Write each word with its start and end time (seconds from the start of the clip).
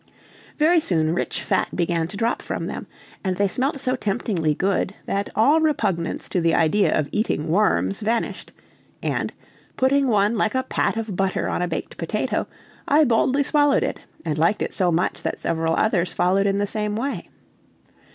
Very 0.57 0.79
soon 0.79 1.13
rich 1.13 1.43
fat 1.43 1.75
began 1.75 2.07
to 2.07 2.17
drop 2.17 2.41
from 2.41 2.65
them, 2.65 2.87
and 3.23 3.37
they 3.37 3.47
smelt 3.47 3.79
so 3.79 3.95
temptingly 3.95 4.55
good 4.55 4.95
that 5.05 5.29
all 5.35 5.59
repugnance 5.59 6.27
to 6.29 6.41
the 6.41 6.55
idea 6.55 6.91
of 6.97 7.07
eating 7.11 7.49
worms 7.49 7.99
vanished; 7.99 8.51
and, 9.03 9.31
putting 9.77 10.07
one 10.07 10.39
like 10.39 10.55
a 10.55 10.63
pat 10.63 10.97
of 10.97 11.15
butter 11.15 11.47
on 11.47 11.61
a 11.61 11.67
baked 11.67 11.97
potato, 11.97 12.47
I 12.87 13.03
boldly 13.03 13.43
swallowed 13.43 13.83
it 13.83 13.99
and 14.25 14.39
liked 14.39 14.63
it 14.63 14.73
so 14.73 14.91
much 14.91 15.21
that 15.21 15.39
several 15.39 15.75
others 15.75 16.13
followed 16.13 16.47
in 16.47 16.57
the 16.57 16.65
same 16.65 16.95
way. 16.95 17.29